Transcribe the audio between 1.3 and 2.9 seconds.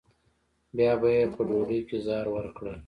په ډوډۍ کې زهر ورکړل.